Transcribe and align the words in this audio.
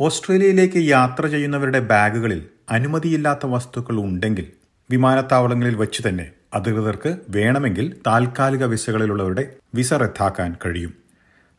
ഓസ്ട്രേലിയയിലേക്ക് 0.00 0.80
യാത്ര 0.88 1.26
ചെയ്യുന്നവരുടെ 1.26 1.78
ബാഗുകളിൽ 1.92 2.40
അനുമതിയില്ലാത്ത 2.70 3.46
വസ്തുക്കൾ 3.46 3.96
ഉണ്ടെങ്കിൽ 4.00 4.46
വിമാനത്താവളങ്ങളിൽ 4.90 5.76
വെച്ച് 5.76 6.00
തന്നെ 6.06 6.26
അധികൃതർക്ക് 6.54 7.10
വേണമെങ്കിൽ 7.36 7.86
താൽക്കാലിക 8.06 8.64
വിസകളിലുള്ളവരുടെ 8.64 9.44
വിസ 9.74 9.92
റദ്ദാക്കാൻ 10.02 10.50
കഴിയും. 10.64 10.92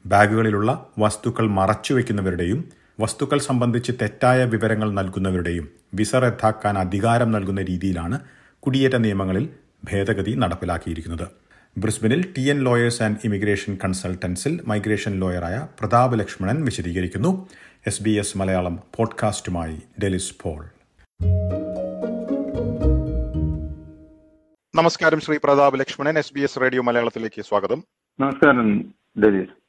ബാഗുകളിലുള്ള 0.05 0.71
വസ്തുക്കൾ 0.99 1.48
മറച്ചുവെക്കുന്നവരുടെയും 1.57 2.62
വസ്തുക്കൾ 2.99 3.39
സംബന്ധിച്ച് 3.39 3.91
തെറ്റായ 4.02 4.40
വിവരങ്ങൾ 4.45 4.90
നൽകുന്നവരുടെയും 4.91 5.66
വിസ 5.94 6.16
റദ്ദാക്കാൻ 6.16 6.77
അധികാരം 6.77 7.31
നൽകുന്ന 7.31 7.62
രീതിയിലാണ് 7.62 8.17
കുടിയേറ്റ 8.63 8.95
നിയമങ്ങളിൽ 9.05 9.45
ഭേദഗതി 9.90 10.31
നടപ്പിലാക്കിയിരിക്കുന്നത്. 10.44 11.27
ബ്രിസ്ബനിൽ 11.77 12.33
T 12.38 12.41
N 12.41 12.59
lawyers 12.59 13.04
and 13.04 13.17
immigration 13.23 13.77
കൺസൾട്ടൻസിൽ 13.83 14.59
migration 14.67 15.20
ലോയറായ 15.20 15.67
പ്രതാപ് 15.79 16.20
ലക്ഷ്മണൻ 16.20 16.66
വിശദീകരിക്കുന്നു. 16.66 17.48
എസ് 17.88 18.03
ബി 18.03 18.09
എസ് 18.09 18.38
മലയാളം 18.38 18.80
പോഡ്കാസ്റ്റുമായി 18.95 19.81
ഡെലിസ് 20.03 20.34
പോൾ. 20.41 20.66
നമസ്കാരം 24.75 25.20
Shri 25.20 25.38
Prathap 25.44 25.80
Lakshmanan 25.80 26.17
S 26.17 26.34
B 26.34 26.39
S 26.39 26.61
radio 26.61 26.81
മലയാളത്തിലേക്ക് 26.81 27.41
സ്വാഗതം. 27.41 27.83
നമസ്കാരം. 28.20 28.94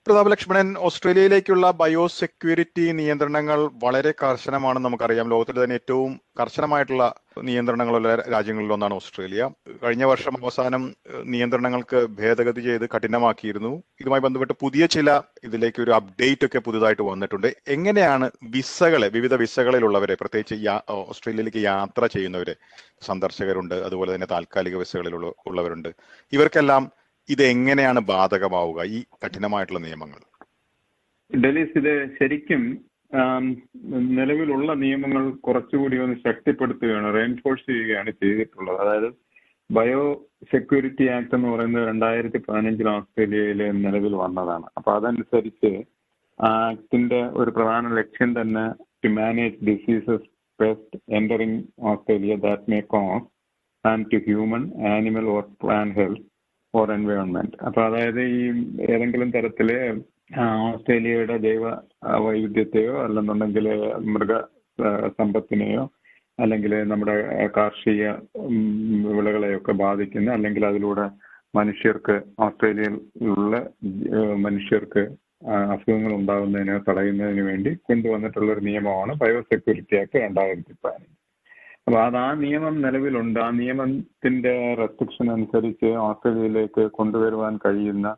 പ്രതാപ് 0.06 0.30
ലക്ഷ്മണൻ 0.30 0.68
ഓസ്ട്രേലിയയിലേക്കുള്ള 0.78 1.70
ബയോസെക്യൂരിറ്റി 1.70 2.92
നിയന്ത്രണങ്ങൾ 2.98 3.58
വളരെ 3.84 4.12
കർശനമാണെന്ന് 4.22 4.86
നമുക്കറിയാം. 4.86 5.28
ലോകത്തിൽ 5.28 5.64
തന്നെ 5.64 5.74
ഏറ്റവും 5.74 6.20
കർശനമായിട്ടുള്ള 6.40 7.14
നിയന്ത്രണങ്ങളുള്ള 7.42 8.14
രാജ്യങ്ങളിൽ 8.34 8.72
ഒന്നാണ് 8.72 8.94
ഓസ്ട്രേലിയ. 8.94 9.50
കഴിഞ്ഞ 9.82 10.04
വർഷം 10.04 10.34
അവസാനം 10.42 10.94
നിയന്ത്രണങ്ങൾക്ക് 11.24 12.06
ഭേദഗതി 12.20 12.60
ചെയ്ത് 12.60 12.86
കഠിനമാക്കിയിരുന്നു. 12.94 13.82
ഇതുമായി 14.00 14.22
ബന്ധപ്പെട്ട് 14.22 14.52
പുതിയ 14.60 14.86
ചില 14.86 15.20
ഇതിലേക്ക് 15.44 15.82
ഒരു 15.82 15.90
അപ്ഡേറ്റ് 15.90 16.46
ഒക്കെ 16.46 16.58
പുതുതായിട്ട് 16.58 17.02
വന്നിട്ടുണ്ട്. 17.02 17.54
എങ്ങനെയാണ് 17.68 18.30
വിസകളെ 18.42 19.08
വിവിധ 19.08 19.34
വിസകളിലുള്ളവരെ 19.34 20.14
പ്രത്യേകിച്ച് 20.14 20.78
ഓസ്ട്രേലിയയിലേക്ക് 20.90 21.64
യാത്ര 21.64 22.06
ചെയ്യുന്നവരെ 22.06 22.56
സന്ദർശകരുണ്ട് 23.02 23.74
അതുപോലെ 23.74 24.14
തന്നെ 24.14 24.26
താൽക്കാലിക 24.30 24.76
വിസകളിലുള്ള 24.76 25.32
ഉള്ളവരുണ്ട്. 25.46 25.88
ഇവർക്കെല്ലാം 26.32 26.99
ഇത് 27.32 27.42
എങ്ങനെയാണ് 27.54 28.00
ബാധകമാവുക? 28.12 28.80
ഈ 28.96 29.00
കഠിനമായിട്ടുള്ള 29.22 29.80
നിയമങ്ങൾ. 29.86 30.20
ഡെലീസ് 31.30 31.78
ഇത് 31.80 31.94
ശരിക്കും 32.18 32.62
നിലവിലുള്ള 34.18 34.74
നിയമങ്ങൾ 34.84 35.22
കുറച്ചുകൂടി 35.46 35.96
ഒന്ന് 35.98 36.16
ശക്തിപ്പെടുത്തുകയാണ് 36.26 37.08
റെയിൻഫോഴ്സ് 37.14 37.66
ചെയ്യുകയാണ് 37.70 38.10
ചെയ്തിട്ടുള്ളത്. 38.10 38.80
അതായത് 38.82 39.10
ബയോ 39.70 40.02
സെക്യൂരിറ്റി 40.52 41.04
ആക്ട് 41.16 41.34
എന്ന് 41.34 41.48
പറയുന്നത് 41.48 41.88
രണ്ടായിരത്തി 41.88 42.38
പതിനഞ്ചിൽ 42.38 42.88
ഓസ്ട്രേലിയയിൽ 42.88 43.60
നിലവിൽ 43.84 44.14
വന്നതാണ്. 44.14 44.66
അപ്പൊ 44.76 44.90
അതനുസരിച്ച് 44.94 45.72
ആക്ടിന്റെ 46.40 47.20
ഒരു 47.40 47.50
പ്രധാന 47.50 47.94
ലക്ഷ്യം 47.98 48.30
തന്നെ 48.40 48.64
to 49.04 49.08
manage 49.08 49.64
diseases 49.64 50.28
pest 50.58 50.98
entering 51.08 51.60
Australia 51.80 52.36
that 52.46 52.70
may 52.70 52.80
cause 52.94 53.26
and 53.84 54.06
to 54.12 54.16
human 54.16 54.64
animal 54.94 55.26
or 55.36 55.44
plant 55.62 55.88
health 55.92 56.29
for 56.74 56.92
environment 56.92 57.56
അപ്പൊ 57.66 57.80
അതായത് 57.82 58.20
ഈ 58.20 58.42
ഏതെങ്കിലും 58.90 59.30
തരത്തിൽ 59.30 59.70
ഓസ്ട്രേലിയയുടെ 60.68 61.36
ജൈവ 61.36 61.64
വൈവിധ്യത്തെയോ 62.16 63.04
അല്ലെന്നുണ്ടെങ്കിൽ 63.04 63.66
മൃഗ 64.04 64.32
സമ്പത്തിനെയോ 65.18 65.84
അല്ലെങ്കിൽ 66.38 66.72
നമ്മുടെ 66.82 67.14
കാർഷിക 67.56 68.02
വിളകളെയൊക്കെ 69.16 69.72
ബാധിക്കുന്ന 69.72 70.30
അല്ലെങ്കിൽ 70.32 70.66
അതിലൂടെ 70.66 71.06
മനുഷ്യർക്ക് 71.54 72.16
ഓസ്ട്രേലിയയിലുള്ള 72.38 73.56
മനുഷ്യർക്ക് 74.36 75.02
അസുഖങ്ങൾ 75.72 76.12
ഉണ്ടാകുന്നതിനോ 76.14 76.76
തടയുന്നതിന് 76.78 77.42
വേണ്ടി 77.42 77.70
കൊണ്ടുവന്നിട്ടുള്ള 77.74 78.52
ഒരു 78.52 78.60
നിയമമാണ് 78.60 79.12
ബയോസെക്യൂരിറ്റി 79.14 79.96
ആക്ട് 79.96 80.18
രണ്ടായിരത്തി 80.18 80.74
പതിനഞ്ച്. 80.84 81.19
അപ്പൊ 81.90 82.00
അത് 82.02 82.16
ആ 82.16 82.28
നിയമം 82.42 82.74
നിലവിലുണ്ട്. 82.84 83.38
ആ 83.44 83.46
നിയമത്തിന്റെ 83.60 84.52
റെസ്ട്രിക്ഷൻ 84.80 85.28
അനുസരിച്ച് 85.32 85.88
ഓസ്ട്രേലിയയിലേക്ക് 86.04 86.82
കൊണ്ടുവരുവാൻ 86.98 87.54
കഴിയുന്ന 87.64 88.08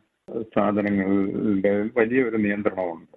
സാധനങ്ങളുടെ 0.53 1.71
വലിയൊരു 1.95 2.39
നിയന്ത്രണമുണ്ട്. 2.43 3.15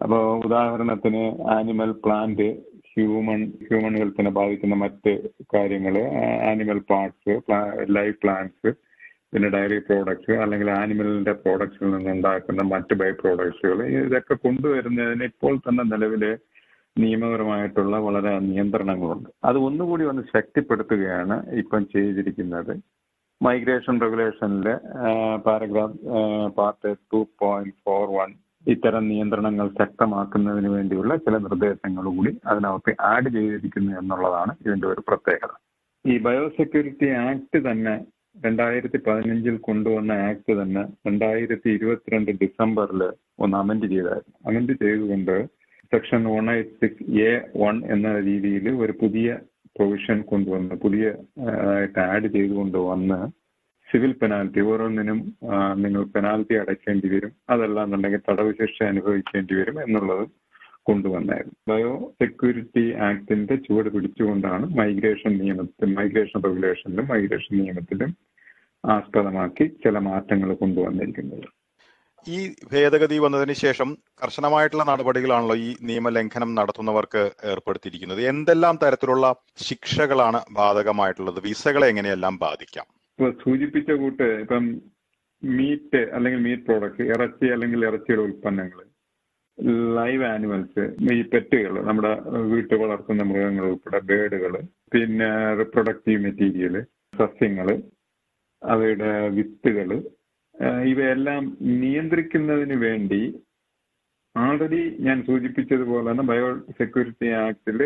അപ്പോൾ 0.00 0.24
ഉദാഹരണത്തിന് 0.46 1.22
ആനിമൽ 1.56 1.92
പ്ലാന്റ് 2.04 2.48
ഹ്യൂമൺ 2.90 3.40
ഹ്യൂമൺ 3.68 3.94
ഹെൽത്തിനെ 4.00 4.32
ബാധിക്കുന്ന 4.40 4.78
മറ്റ് 4.82 5.12
കാര്യങ്ങൾ 5.54 5.96
ആനിമൽ 6.50 6.80
പാർട്സ് 6.90 7.36
ലൈവ് 7.96 8.18
പ്ലാന്റ്സ് 8.24 8.72
പിന്നെ 9.32 9.50
ഡയറി 9.56 9.78
പ്രോഡക്ട്സ് 9.88 10.34
അല്ലെങ്കിൽ 10.44 10.70
ആനിമലിന്റെ 10.80 11.36
പ്രോഡക്ട്സിൽ 11.44 11.90
നിന്നുണ്ടാക്കുന്ന 11.96 12.64
മറ്റ് 12.74 12.96
ബൈ 13.02 13.12
പ്രോഡക്ട്സുകൾ 13.22 13.80
ഇതൊക്കെ 14.06 14.36
കൊണ്ടുവരുന്നതിന് 14.46 15.26
ഇപ്പോൾ 15.32 15.56
തന്നെ 15.68 15.86
നിലവിലെ 15.94 16.32
നിയമപരമായിട്ടുള്ള 17.02 17.96
വളരെ 18.06 18.32
നിയന്ത്രണങ്ങളുണ്ട്. 18.50 19.28
അത് 19.48 19.58
ഒന്നുകൂടി 19.68 20.04
ഒന്ന് 20.12 20.22
ശക്തിപ്പെടുത്തുകയാണ് 20.34 21.36
ഇപ്പം 21.62 21.82
ചെയ്തിരിക്കുന്നത്. 21.94 22.72
Migration 23.40 23.96
റെഗുലേഷനിലെ 24.04 24.74
paragraph 25.46 25.98
part 26.58 26.90
two 27.12 27.20
point 27.42 27.76
four 27.86 28.06
one 28.18 28.30
ഇത്തരം 28.66 29.04
നിയന്ത്രണങ്ങൾ 29.10 29.66
ശക്തമാക്കുന്നതിന് 29.80 30.70
വേണ്ടിയുള്ള 30.76 31.12
ചില 31.24 31.36
നിർദ്ദേശങ്ങൾ 31.44 32.04
കൂടി 32.16 32.32
അതിനകത്ത് 32.50 32.92
ആഡ് 33.12 33.28
ചെയ്തിരിക്കുന്നു 33.36 33.92
എന്നുള്ളതാണ് 34.00 34.52
ഇതിന്റെ 34.64 34.86
ഒരു 34.92 35.02
പ്രത്യേകത. 35.08 35.52
ഈ 36.04 36.14
ബയോസെക്യൂരിറ്റി 36.26 37.08
ആക്ട് 37.26 37.58
തന്നെ 37.68 37.94
രണ്ടായിരത്തി 38.44 38.98
പതിനഞ്ചിൽ 39.06 39.56
കൊണ്ടുവന്ന 39.68 40.12
ആക്ട് 40.26 40.52
തന്നെ 40.60 40.82
രണ്ടായിരത്തി 41.06 41.68
ഇരുപത്തിരണ്ട് 41.76 42.30
ഡിസംബറിൽ 42.42 43.02
ഒന്ന് 43.44 43.56
അമെന്റ് 43.62 43.86
ചെയ്തായിരുന്നു. 43.94 44.36
അമെന്റ് 44.48 44.74
ചെയ്തുകൊണ്ട് 44.82 45.36
section 45.92 46.22
one 46.34 46.46
eight 46.54 46.74
six 46.82 47.04
A 47.28 47.32
one 47.62 47.76
എന്ന 47.94 48.08
രീതിയിൽ 48.28 48.66
ഒരു 48.84 48.94
പുതിയ 49.02 49.28
പ്രൊവിഷൻ 49.76 50.18
കൊണ്ടുവന്ന് 50.30 50.76
പുതിയ 50.84 51.06
ആയിട്ട് 51.74 52.00
ആഡ് 52.12 52.28
ചെയ്തുകൊണ്ട് 52.36 52.78
വന്ന് 52.90 53.18
സിവിൽ 53.88 54.12
പെനാൽറ്റി 54.20 54.60
ഓരോന്നിനും 54.70 55.20
നിങ്ങൾ 55.84 56.02
പെനാൽറ്റി 56.14 56.54
അടയ്ക്കേണ്ടി 56.62 57.08
വരും 57.12 57.32
അതല്ലാന്നുണ്ടെങ്കിൽ 57.52 58.22
തടവ് 58.28 58.50
ശിക്ഷ 58.58 58.78
അനുഭവിക്കേണ്ടി 58.92 59.54
വരും 59.60 59.76
എന്നുള്ളത് 59.84 60.24
കൊണ്ടുവന്നായിരുന്നു. 60.88 61.56
ബയോ 61.70 61.92
സെക്യൂരിറ്റി 62.20 62.84
ആക്ടിന്റെ 63.08 63.56
ചുവട് 63.66 63.88
പിടിച്ചുകൊണ്ടാണ് 63.94 64.66
മൈഗ്രേഷൻ 64.80 65.32
നിയമത്തിൽ 65.42 65.88
മൈഗ്രേഷൻ 65.98 66.38
റെഗുലേഷനിലും 66.46 67.08
മൈഗ്രേഷൻ 67.12 67.54
നിയമത്തിലും 67.62 68.12
ആസ്പദമാക്കി 68.84 69.64
ചില 69.84 69.98
മാറ്റങ്ങൾ 70.08 70.50
കൊണ്ടുവന്നിരിക്കുന്നത്. 70.62 71.46
ഈ 72.34 72.38
ഭേദഗതി 72.72 73.16
വന്നതിന് 73.24 73.54
ശേഷം 73.62 73.88
കർശനമായിട്ടുള്ള 74.22 74.84
നടപടികളാണല്ലോ 74.90 75.56
ഈ 75.66 75.70
നിയമലംഘനം 75.88 76.50
നടത്തുന്നവർക്ക് 76.58 77.22
ഏർപ്പെടുത്തിയിരിക്കുന്നത്. 77.52 78.20
എന്തെല്ലാം 78.32 78.76
തരത്തിലുള്ള 78.82 79.26
ശിക്ഷകളാണ് 79.66 80.40
ബാധകമായിട്ടുള്ളത്? 80.58 81.40
വിസകളെ 81.48 81.88
എങ്ങനെയെല്ലാം 81.92 82.36
ബാധിക്കാം? 82.44 82.86
സൂചിപ്പിച്ച 83.42 83.90
കൂട്ട് 84.02 84.26
ഇപ്പം 84.42 84.64
മീറ്റ് 85.42 86.02
അല്ലെങ്കിൽ 86.16 86.40
മീറ്റ് 86.46 86.66
പ്രോഡക്റ്റ് 86.68 87.04
ഇറച്ചി 87.14 87.46
അല്ലെങ്കിൽ 87.54 87.80
ഇറച്ചിയുടെ 87.88 88.22
ഉൽപ്പന്നങ്ങൾ 88.28 88.78
ലൈവ് 89.96 90.24
ആനിമൽസ് 90.24 90.82
ഈ 91.14 91.22
പെറ്റുകൾ 91.32 91.74
നമ്മുടെ 91.88 92.10
വീട്ടിൽ 92.52 92.76
വളർത്തുന്ന 92.82 93.22
മൃഗങ്ങൾ 93.30 93.64
ഉൾപ്പെടെ 93.70 94.00
ബേഡുകൾ 94.10 94.52
പിന്നെ 94.94 95.30
റിപ്രൊഡക്റ്റീവ് 95.60 96.22
മെറ്റീരിയൽ 96.26 96.74
സസ്യങ്ങൾ 97.20 97.68
അവയുടെ 98.62 99.10
വിത്തുകൾ 99.36 99.90
ഇവയെല്ലാം 100.84 101.42
നിയന്ത്രിക്കുന്നതിന് 101.82 102.76
വേണ്ടി 102.86 103.20
ആൾറെഡി 104.36 104.80
ഞാൻ 104.98 105.18
സൂചിപ്പിച്ചതുപോലെ 105.26 106.10
തന്നെ 106.10 106.24
ബയോ 106.24 106.48
സെക്യൂരിറ്റി 106.78 107.28
ആക്ടിൽ 107.44 107.78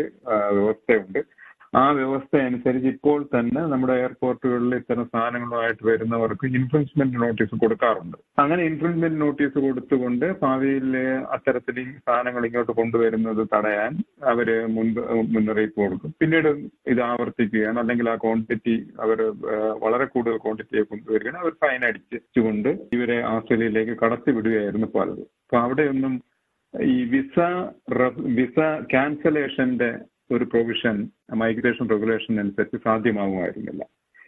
വ്യവസ്ഥയുണ്ട്. 0.55 1.19
ആ 1.81 1.83
വ്യവസ്ഥ 1.97 2.39
അനുസരിച്ച് 2.47 2.87
ഇപ്പോൾ 2.87 3.19
തന്നെ 3.35 3.61
നമ്മുടെ 3.61 3.93
എയർപോർട്ടുകളിൽ 3.93 4.75
ഇത്തരം 4.75 5.05
സാധനങ്ങളുമായിട്ട് 5.13 5.87
വരുന്നവർക്ക് 5.87 6.45
ഇൻഫ്രിഞ്ച്മെന്റ് 6.59 7.21
നോട്ടീസ് 7.23 7.55
കൊടുക്കാറുണ്ട്. 7.63 8.17
അങ്ങനെ 8.41 8.63
ഇൻഫ്രിഞ്ച്മെന്റ് 8.63 9.21
നോട്ടീസ് 9.21 9.57
കൊടുത്തുകൊണ്ട് 9.65 10.25
ഭാവിയിൽ 10.41 10.97
അത്തരത്തിൽ 11.35 11.77
സാധനങ്ങൾ 12.07 12.45
ഇങ്ങോട്ട് 12.49 12.71
കൊണ്ടുവരുന്നത് 12.71 13.47
തടയാൻ 13.55 13.93
അവർ 14.33 14.67
മുൻപ് 14.75 15.01
മുന്നറിയിപ്പ് 15.33 15.79
കൊടുക്കും. 15.81 16.13
പിന്നീട് 16.19 16.49
ഇത് 16.93 17.01
ആവർത്തിക്കുകയാണ്. 17.01 17.79
അല്ലെങ്കിൽ 17.79 18.09
ആ 18.09 18.15
ക്വാണ്ടിറ്റി 18.15 18.75
അവർ 18.99 19.21
വളരെ 19.85 20.05
കൂടുതൽ 20.05 20.37
ക്വാണ്ടിറ്റിയെ 20.37 20.83
കൊണ്ടുവരികയാണ്. 20.83 21.39
അവർ 21.43 21.53
ഫൈൻ 21.65 21.81
അടിച്ചുകൊണ്ട് 21.89 22.69
ഇവരെ 22.97 23.19
ഓസ്ട്രേലിയയിലേക്ക് 23.33 23.97
കടത്തിവിടുകയായിരുന്നു 24.05 24.87
പലത്. 24.97 25.23
അപ്പൊ 25.43 25.57
അവിടെയൊന്നും 25.65 26.13
ഈ 26.73 27.03
വിസ 27.03 27.39
വിസ 28.39 28.59
ക്യാൻസലേഷന്റെ 28.93 29.91
ഒരു 30.29 30.45
പ്രൊവിഷൻ 30.45 30.95
മൈഗ്രേഷൻ 31.35 31.89
റെഗുലേഷൻ 31.89 32.39
അനുസരിച്ച് 32.39 32.77
സാധ്യമാകുമായിരുന്നില്ല 32.77 33.83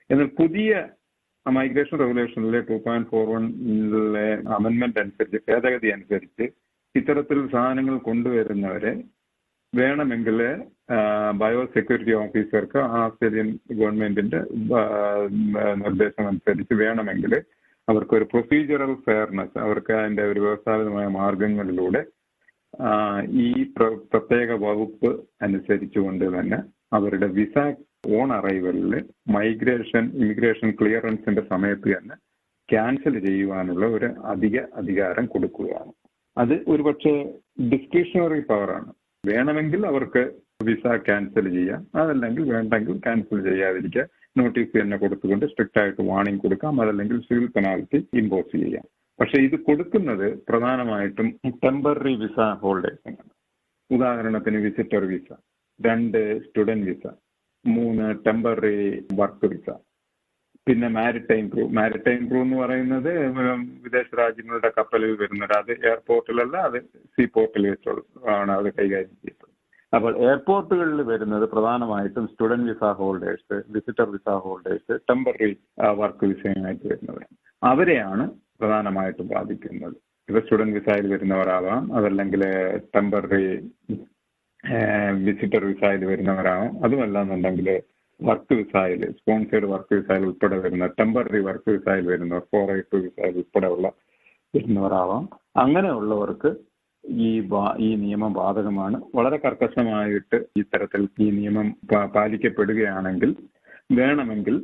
എന്നാൽ 0.10 0.30
പുതിയ 0.38 0.72
മൈഗ്രേഷൻ 1.46 2.00
റെഗുലേഷനിലെ 2.00 2.60
ടു 2.60 2.76
പോയിന്റ് 2.86 3.10
ഫോർ 3.10 3.26
വണ്ണിലെ 3.30 4.28
അമെന്മെന്റ് 4.52 5.00
അനുസരിച്ച് 5.00 5.40
ഭേദഗതി 5.48 5.88
അനുസരിച്ച് 5.88 6.46
ഇത്തരത്തിൽ 6.96 7.40
സാധനങ്ങൾ 7.48 7.98
കൊണ്ടുവരുന്നവരെ 8.00 8.94
വേണമെങ്കിൽ 9.74 10.38
ബയോ 11.38 11.66
സെക്യൂരിറ്റി 11.66 12.14
ഓഫീസർക്ക് 12.14 12.80
ആസ്ട്രേലിയൻ 13.00 13.48
ഗവൺമെന്റിന്റെ 13.72 14.40
നിർദ്ദേശം 15.76 16.28
അനുസരിച്ച് 16.28 16.76
വേണമെങ്കിൽ 16.76 17.34
അവർക്ക് 17.88 18.14
ഒരു 18.16 18.24
പ്രൊസീജിയറൽ 18.24 18.94
ഫെയർനെസ് 19.06 19.58
അവർക്ക് 19.58 19.94
അതിന്റെ 19.94 20.24
ഒരു 20.24 20.40
വ്യവസ്ഥാപിതമായ 20.40 21.08
മാർഗങ്ങളിലൂടെ 21.18 22.02
ഈ 23.30 23.64
പ്ര- 23.64 24.00
പ്രത്യേക 24.14 24.52
വകുപ്പ് 24.52 25.30
അനുസരിച്ചുകൊണ്ട് 25.42 26.40
തന്നെ 26.40 26.58
അവരുടെ 26.94 27.28
വിസ 27.28 27.74
ഓൺ 28.08 28.34
അറൈവലിൽ 28.34 29.06
മൈഗ്രേഷൻ 29.28 30.12
ഇമിഗ്രേഷൻ 30.14 30.72
ക്ലിയറൻസിന്റെ 30.72 31.42
സമയത്ത് 31.50 31.98
തന്നെ 31.98 32.16
ക്യാൻസൽ 32.72 33.26
ചെയ്യുവാനുള്ള 33.26 33.86
ഒരു 33.86 34.06
അധിക 34.06 34.60
അധികാരം 34.76 35.26
കൊടുക്കുകയാണ്. 35.26 35.92
അത് 36.38 36.54
ഒരുപക്ഷെ 36.68 37.34
ഡിസ്ക്രിഷണറി 37.70 38.40
പവറാണ്. 38.40 38.94
വേണമെങ്കിൽ 39.26 39.88
അവർക്ക് 39.88 40.32
വിസ 40.64 40.96
ക്യാൻസൽ 40.96 41.50
ചെയ്യാം. 41.50 41.88
അതല്ലെങ്കിൽ 41.96 42.54
വേണ്ടെങ്കിൽ 42.54 42.98
ക്യാൻസൽ 42.98 43.44
ചെയ്യാതിരിക്കുക. 43.44 44.08
നോട്ടീസ് 44.38 44.82
തന്നെ 44.82 44.98
കൊടുത്തുകൊണ്ട് 44.98 45.46
സ്ട്രിക്റ്റ് 45.46 45.82
ആയിട്ട് 45.82 46.02
വാണിംഗ് 46.02 46.42
കൊടുക്കാം. 46.42 46.82
അതല്ലെങ്കിൽ 46.82 47.20
സിവിൽ 47.20 47.48
പെനാൽറ്റി 47.48 48.08
ഇമ്പോസ് 48.14 48.58
ചെയ്യാം. 48.58 48.84
പക്ഷെ 49.20 49.38
ഇത് 49.48 49.58
കൊടുക്കുന്നത് 49.68 50.28
പ്രധാനമായിട്ടും 50.50 51.28
ടെമ്പററി 51.64 52.14
വിസ 52.24 52.40
ഹോൾഡേഴ്സിനാണ് 52.64 53.32
ഉദാഹരണത്തിന് 53.90 54.60
വിസിറ്റർ 54.66 55.04
വിസ 55.14 55.30
രണ്ട് 55.80 56.20
സ്റ്റുഡന്റ് 56.46 56.88
വിസ 56.90 57.06
മൂന്ന് 57.66 58.08
ടെമ്പററി 58.26 58.78
വർക്ക് 59.20 59.48
വിസ 59.54 59.70
പിന്നെ 60.68 60.88
മാരിടൈം 60.98 61.46
ക്രൂ 61.52 61.64
മാരിടൈം 61.78 62.22
ക്രൂ 62.30 62.40
എന്ന് 62.46 62.58
പറയുന്നത് 62.62 63.10
വിദേശ 63.84 64.08
രാജ്യങ്ങളുടെ 64.22 64.70
കപ്പലിൽ 64.78 65.12
വരുന്നത് 65.22 65.54
അത് 65.60 65.74
എയർപോർട്ടിലല്ല 65.88 66.56
അത് 66.68 66.78
സീ 67.16 67.26
പോർട്ടിൽ 67.36 67.66
വെച്ചുള്ള 67.72 68.02
ആണ് 68.38 68.52
അത് 68.60 68.70
കൈകാര്യം 68.78 69.18
ചെയ്യുന്നത്. 69.20 69.52
അപ്പോൾ 69.94 70.14
എയർപോർട്ടുകളിൽ 70.28 71.02
വരുന്നത് 71.12 71.46
പ്രധാനമായിട്ടും 71.52 72.26
student 72.32 72.68
visa 72.72 72.90
holders 73.02 73.58
visitor 73.76 74.08
visa 74.16 74.30
holders 74.46 74.96
temporary 75.10 75.52
work 76.02 76.26
വിസയുമായിട്ട് 76.32 76.86
വരുന്നവരാണ്. 76.92 77.36
അവരെയാണ് 77.62 78.26
പ്രധാനമായിട്ടും 78.60 79.28
ബാധിക്കുന്നത്. 79.28 79.96
ഇപ്പൊ 80.30 80.40
സ്റ്റുഡന്റ് 80.42 80.76
വിസയിൽ 80.78 81.06
വരുന്നവരാവാം 81.14 81.84
അതല്ലെങ്കിൽ 81.98 82.42
ടെമ്പററി 82.96 83.44
വിസിറ്റർ 85.26 85.64
വിസയിൽ 85.72 86.04
വരുന്നവരാവാം 86.12 86.72
അതുമല്ല 86.86 87.22
എന്നുണ്ടെങ്കിൽ 87.26 87.68
വർക്ക് 88.20 88.54
വിസയിൽ 88.54 89.02
സ്പോൺസേഡ് 89.18 89.68
വർക്ക് 89.74 89.94
വിസയിൽ 89.96 90.24
ഉൾപ്പെടെ 90.30 90.58
വരുന്ന 90.64 90.86
ടെമ്പററി 91.00 91.40
വർക്ക് 91.48 91.70
വിസയിൽ 91.70 92.06
വരുന്നവർ 92.12 92.44
ഫോർ 92.52 92.70
എയ്റ്റ് 92.76 92.92
ടു 92.94 93.00
വിസയിൽ 93.06 93.36
ഉൾപ്പെടെയുള്ള 93.42 93.88
വരുന്നവരാവാം 94.54 95.24
അങ്ങനെയുള്ളവർക്ക് 95.56 96.52
ഈ 97.26 97.30
ഈ 97.80 97.90
നിയമം 98.04 98.32
ബാധകമാണ്. 98.34 98.98
വളരെ 99.18 99.38
കർക്കശമായിട്ട് 99.38 100.38
ഇത്തരത്തിൽ 100.58 101.02
ഈ 101.26 101.28
നിയമം 101.32 101.68
പാലിക്കപ്പെടുകയാണെങ്കിൽ 102.16 103.32
വേണമെങ്കിൽ 103.92 104.56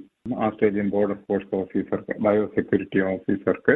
ഓസ്ട്രേലിയൻ 0.45 0.88
ബോർഡർ 0.95 1.18
ഫോഴ്സ് 1.27 1.56
ഓഫീസർക്ക് 1.62 2.13
ബയോസെക്യൂരിറ്റി 2.25 3.00
ഓഫീസർക്ക് 3.13 3.73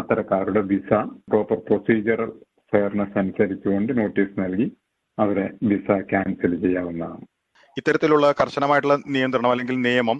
അത്തരക്കാരുടെ 0.00 0.60
വിസ 0.72 0.90
പ്രോപ്പർ 1.30 1.58
പ്രൊസീജിയറൽ 1.68 2.30
ഫെയർനെസ് 2.72 3.18
അനുസരിച്ചുകൊണ്ട് 3.22 3.92
നോട്ടീസ് 4.00 4.34
നൽകി 4.42 4.66
അവരെ 5.18 5.46
വിസ 5.70 5.88
ക്യാൻസൽ 6.10 6.52
ചെയ്യാവുന്നതാണ്. 6.64 7.24
ഇത്തരത്തിലുള്ള 7.76 8.26
കർശനമായിട്ടുള്ള 8.40 8.96
നിയന്ത്രണം 9.14 9.52
അല്ലെങ്കിൽ 9.54 9.76
നിയമം 9.88 10.18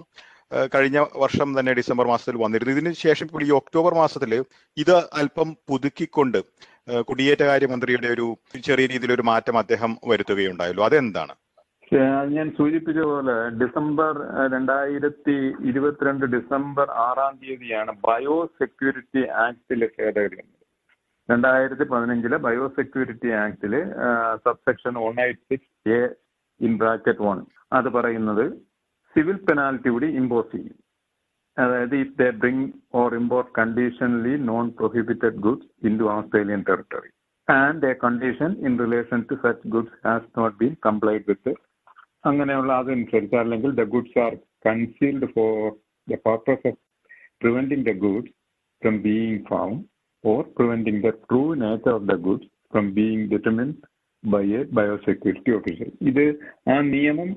കഴിഞ്ഞ 0.73 0.99
വർഷം 1.23 1.49
തന്നെ 1.57 1.71
ഡിസംബർ 1.79 2.05
മാസത്തിൽ 2.11 2.37
വന്നിരുന്നു. 2.43 2.73
ഇതിന് 2.75 2.91
ശേഷം 3.05 3.25
ഇപ്പോൾ 3.27 3.43
ഈ 3.47 3.49
ഒക്ടോബർ 3.59 3.93
മാസത്തിൽ 4.01 4.31
ഇത് 4.83 4.95
അല്പം 5.21 5.49
പുതുക്കിക്കൊണ്ട് 5.69 6.39
കുടിയേറ്റകാര്യ 7.09 7.67
മന്ത്രിയുടെ 7.73 8.09
ഒരു 8.15 8.25
ചെറിയ 8.67 8.85
രീതിയിലൊരു 8.93 9.25
മാറ്റം 9.31 9.57
അദ്ദേഹം 9.63 9.91
വരുത്തുകയുണ്ടായല്ലോ. 10.11 10.83
അതെന്താണ്? 10.89 11.33
ഞാൻ 12.33 12.47
സൂചിപ്പിച്ച 12.57 13.01
പോലെ 13.09 13.35
ഡിസംബർ 13.61 14.15
രണ്ടായിരത്തി 14.53 15.35
ഇരുപത്തിരണ്ട് 15.69 16.25
ഡിസംബർ 16.33 16.87
ആറാം 17.05 17.33
തീയതിയാണ് 17.41 17.91
ബയോ 18.07 18.35
സെക്യൂരിറ്റി 18.59 19.21
ആക്ടിലെ 19.45 19.87
ഭേദഗതി 19.95 20.35
വന്നത്. 20.39 20.55
രണ്ടായിരത്തി 21.29 21.85
പതിനഞ്ചിലെ 21.93 22.37
bio 22.45 22.65
security 22.79 23.29
ആക്ടിൽ 23.43 23.73
subsection 24.45 24.93
one 25.05 25.15
eight 25.25 25.41
six 25.51 25.95
A 25.99 26.01
in 26.61 26.75
bracket 26.81 27.25
one. 27.27 27.39
അത് 27.77 27.89
പറയുന്നത് 27.97 28.45
സിവിൽ 29.15 29.39
പെനാൽറ്റി 29.47 29.89
കൂടി 29.95 30.09
ഇമ്പോസ് 30.21 30.51
ചെയ്യും. 30.55 30.77
അതായത് 31.57 31.95
if 32.03 32.15
the 32.21 32.27
bring 32.43 32.67
or 32.99 33.15
import 33.21 33.51
conditionally 33.59 34.35
non 34.51 34.67
prohibited 34.81 35.41
goods 35.47 35.69
into 36.01 36.07
Australian 36.17 36.61
territory. 36.69 37.11
And 37.47 37.87
a 37.91 37.93
condition 38.05 38.51
in 38.67 38.73
relation 38.83 39.21
to 39.31 39.37
such 39.45 39.71
goods 39.75 39.97
has 40.07 40.29
not 40.39 40.55
been 40.61 40.75
complied 40.87 41.25
with 41.31 41.53
അങ്ങനെയുള്ള 42.23 42.71
അതനുസരിച്ച് 42.81 43.37
അല്ലെങ്കിൽ 43.41 43.71
the 43.79 43.83
goods 43.93 44.19
are 44.25 44.33
concealed 44.65 45.29
for 45.35 45.53
the 46.07 46.17
purpose 46.25 46.65
of 46.69 46.79
preventing 47.41 47.85
the 47.89 47.93
goods 48.05 48.33
from 48.81 48.95
being 49.05 49.43
found 49.49 49.81
or 50.23 50.41
preventing 50.57 51.03
the 51.05 51.11
true 51.25 51.43
nature 51.63 51.93
of 51.93 52.07
the 52.07 52.15
goods 52.27 52.49
from 52.73 52.87
being 52.97 53.27
determined 53.33 53.75
by 54.23 54.45
a 54.51 54.61
biosecurity 54.79 55.51
officer 55.51 55.89
ഇത് 56.11 56.25
ആ 56.71 56.75
നിയമം 56.93 57.29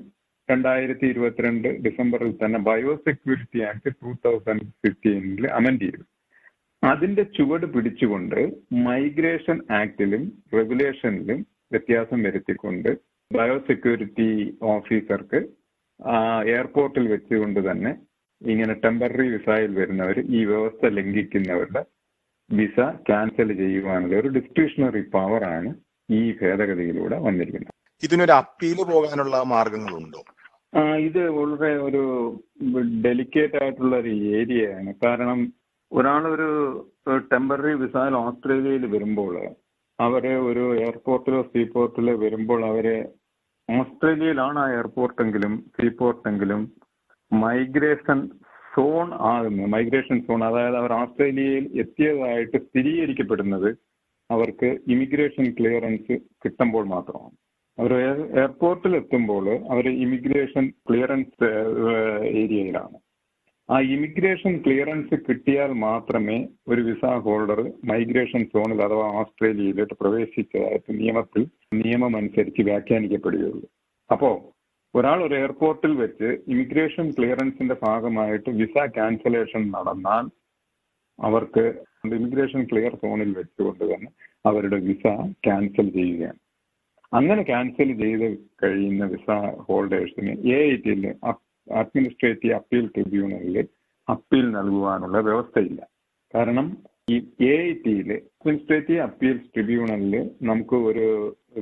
രണ്ടായിരത്തി 0.49 1.05
ഇരുപത്തിരണ്ട് 1.05 1.67
ഡിസംബറിൽ 1.85 2.31
തന്നെ 2.41 2.59
ബയോസെക്യൂരിറ്റി 2.67 3.59
ആക്ട് 3.69 3.91
ടൂ 4.01 4.09
തൗസൻഡ് 4.25 4.65
ഫിഫ്റ്റീനിൽ 4.81 5.45
amend 5.57 5.85
ചെയ്തു. 5.85 6.03
അതിന്റെ 6.83 7.23
ചുവട് 7.35 7.65
പിടിച്ചുകൊണ്ട് 7.73 8.39
മൈഗ്രേഷൻ 8.87 9.57
ആക്ടിലും 9.79 10.23
റെഗുലേഷനിലും 10.57 11.39
വ്യത്യാസം 11.71 12.19
വരുത്തിക്കൊണ്ട് 12.23 12.89
ബയോസെക്യൂരിറ്റി 13.35 14.29
ഓഫീസർക്ക് 14.75 15.39
എയർപോർട്ടിൽ 16.53 17.05
വെച്ചുകൊണ്ട് 17.13 17.59
തന്നെ 17.67 17.91
ഇങ്ങനെ 18.41 18.73
ടെമ്പററി 18.83 19.27
വിസയിൽ 19.35 19.71
വരുന്നവർ 19.79 20.17
ഈ 20.37 20.41
വ്യവസ്ഥ 20.45 20.91
ലംഘിക്കുന്നവരുടെ 20.97 21.83
വിസ 22.49 22.79
ക്യാൻസൽ 23.09 23.49
ചെയ്യുവാനുള്ള 23.61 24.15
ഒരു 24.21 24.29
ഡിസ്ക്രിഷണറി 24.37 25.03
പവറാണ് 25.15 25.69
ഈ 26.09 26.19
ഭേദഗതിയിലൂടെ 26.39 27.17
വന്നിരിക്കുന്നത്. 27.27 27.73
ഇതിനൊരു 28.03 28.33
അപ്പീൽ 28.41 28.79
പോകാനുള്ള 28.91 29.35
മാർഗങ്ങളുണ്ടോ? 29.53 30.21
ഇത് 31.07 31.21
വളരെ 31.37 31.71
ഒരു 31.87 32.03
ഡെലിക്കേറ്റ് 33.05 33.57
ആയിട്ടുള്ള 33.63 33.95
ഒരു 34.03 34.13
ഏരിയയാണ്. 34.37 34.91
കാരണം 35.03 35.39
ഒരാൾ 35.91 36.23
ഒരു 36.35 36.49
ടെമ്പററി 37.31 37.73
വിസയിൽ 37.83 38.15
ഓസ്ട്രേലിയയിൽ 38.23 38.85
വരുമ്പോൾ 38.95 39.33
അവരെ 39.99 40.33
ഒരു 40.49 40.63
എയർപോർട്ടിലോ 40.83 41.41
സീപോർട്ടിലോ 41.53 42.13
വരുമ്പോൾ 42.23 42.61
അവർ 42.71 42.87
ഓസ്ട്രേലിയയിലാണ് 43.69 44.59
ആ 44.59 44.71
എയർപോർട്ടെങ്കിലും 44.71 45.53
സീപോർട്ടെങ്കിലും 45.75 46.61
മൈഗ്രേഷൻ 47.31 48.19
സോൺ 48.75 49.13
ആകുന്നു 49.31 49.63
മൈഗ്രേഷൻ 49.67 50.17
സോൺ. 50.27 50.43
അതായത് 50.43 50.77
അവർ 50.77 50.91
ഓസ്ട്രേലിയയിൽ 50.93 51.65
എത്തിയതായിട്ട് 51.81 52.57
സ്ഥിരീകരിക്കപ്പെടുന്നത് 52.57 53.69
അവർക്ക് 54.29 54.79
ഇമിഗ്രേഷൻ 54.87 55.45
ക്ലിയറൻസ് 55.57 56.15
കിട്ടുമ്പോൾ 56.43 56.85
മാത്രമാണ്. 56.85 57.35
അവർ 57.77 57.93
എയർപോർട്ടിൽ 58.41 58.95
എത്തുമ്പോൾ 58.95 59.45
അവർ 59.73 59.85
ഇമിഗ്രേഷൻ 60.05 60.65
ക്ലിയറൻസ് 60.87 61.49
ഏരിയയിലാണ്. 62.41 62.97
ആ 63.69 63.79
ഇമിഗ്രേഷൻ 63.79 64.53
ക്ലിയറൻസ് 64.61 65.15
കിട്ടിയാൽ 65.27 65.71
മാത്രമേ 65.87 66.37
ഒരു 66.67 66.81
വിസ 66.81 67.05
ഹോൾഡർ 67.25 67.59
മൈഗ്രേഷൻ 67.85 68.41
സോണിൽ 68.45 68.79
അഥവാ 68.81 69.05
ഓസ്ട്രേലിയയിലോട്ട് 69.21 69.93
പ്രവേശിച്ചതായിട്ട് 69.93 70.91
നിയമത്തിൽ 70.99 71.43
നിയമം 71.73 72.17
അനുസരിച്ച് 72.17 72.61
വ്യാഖ്യാനിക്കപ്പെടുകയുള്ളൂ. 72.61 73.67
അപ്പോ 74.09 74.29
ഒരാൾ 74.95 75.23
ഒരു 75.23 75.35
എയർപോർട്ടിൽ 75.35 75.93
വെച്ച് 75.95 76.29
ഇമിഗ്രേഷൻ 76.47 77.11
ക്ലിയറൻസിന്റെ 77.11 77.75
ഭാഗമായിട്ട് 77.83 78.49
വിസ 78.49 78.75
ക്യാൻസലേഷൻ 78.97 79.63
നടന്നാൽ 79.71 80.25
അവർക്ക് 81.19 81.65
ഇമിഗ്രേഷൻ 82.05 82.63
ക്ലിയർ 82.63 82.95
സോണിൽ 82.95 83.31
വെച്ചുകൊണ്ട് 83.33 83.83
തന്നെ 83.83 84.09
അവരുടെ 84.45 84.75
വിസ 84.79 85.05
ക്യാൻസൽ 85.45 85.89
ചെയ്യുകയാണ്. 85.89 86.39
അങ്ങനെ 87.13 87.43
ക്യാൻസൽ 87.43 87.89
ചെയ്ത് 88.03 88.27
കഴിയുന്ന 88.63 89.05
വിസ 89.05 89.31
ഹോൾഡേഴ്സിന് 89.67 90.33
എ 90.53 90.59
ഐ 90.71 90.75
ടിയിൽ 90.75 91.03
അഡ്മിനിസ്ട്രേറ്റീവ് 91.67 92.53
അപ്പീൽ 92.53 92.85
ട്രിബ്യൂണലിൽ 92.87 93.57
അപ്പീൽ 94.07 94.45
നൽകുവാനുള്ള 94.51 95.17
വ്യവസ്ഥയില്ല. 95.19 95.81
കാരണം 96.33 96.65
ഈ 97.09 97.15
എ 97.45 97.53
ഐ 97.63 97.71
ടിയിൽ 97.83 98.09
അഡ്മിനിസ്ട്രേറ്റീവ് 98.11 98.99
അപ്പീൽസ് 98.99 99.47
ട്രിബ്യൂണലിൽ 99.53 100.15
നമുക്ക് 100.41 100.75
ഒരു 100.89 101.07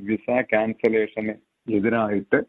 വിസ 0.08 0.28
ക്യാൻസലേഷന് 0.50 1.34
എതിരായിട്ട് 1.68 2.40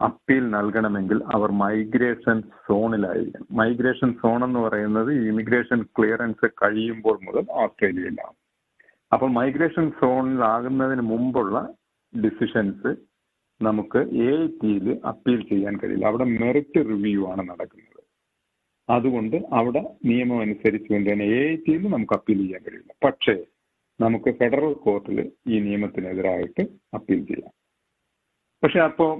അപ്പീൽ 0.00 0.44
നൽകണമെങ്കിൽ 0.50 1.18
അവർ 1.34 1.50
മൈഗ്രേഷൻ 1.60 2.36
സോണിലായിരിക്കണം 2.66 3.48
മൈഗ്രേഷൻ 3.54 4.10
സോൺ 4.12 4.44
എന്ന് 4.44 4.60
പറയുന്നത് 4.60 5.10
ഇമിഗ്രേഷൻ 5.28 5.80
ക്ലിയറൻസ് 5.98 6.46
കഴിയുമ്പോൾ 6.62 7.18
മുതൽ 7.22 7.44
ഓസ്ട്രേലിയയിലാണ് 7.62 8.36
അപ്പോൾ 9.12 9.30
മൈഗ്രേഷൻ 9.30 9.86
സോണിലാകുന്നതിന് 10.00 11.02
മുമ്പുള്ള 11.02 11.56
ഡിസിഷൻസ് 12.12 12.90
നമുക്ക് 13.60 13.98
എ 13.98 14.30
ഐ 14.66 14.94
അപ്പീൽ 15.04 15.40
ചെയ്യാൻ 15.48 15.74
കഴിയില്ല. 15.76 16.06
അവിടെ 16.06 16.24
മെറിറ്റ് 16.24 16.80
റിവ്യൂ 16.90 17.26
ആണ് 17.32 17.42
നടക്കുന്നത്. 17.50 17.90
അതുകൊണ്ട് 18.88 19.36
അവിടെ 19.58 19.82
നിയമം 20.04 20.40
അനുസരിച്ചുകൊണ്ട് 20.40 21.10
തന്നെ 21.10 21.26
എ 21.40 21.42
ഐ 21.70 21.76
നമുക്ക് 21.96 22.14
അപ്പീൽ 22.18 22.38
ചെയ്യാൻ 22.38 22.62
കഴിയില്ല 22.66 22.94
പക്ഷേ 23.04 23.34
നമുക്ക് 24.00 24.30
ഫെഡറൽ 24.30 24.72
കോർട്ടിൽ 24.72 25.18
ഈ 25.48 25.58
നിയമത്തിനെതിരായിട്ട് 25.60 26.62
അപ്പീൽ 26.94 27.20
ചെയ്യാം. 27.26 27.52
പക്ഷെ 28.62 28.80
അപ്പോൾ 28.80 29.10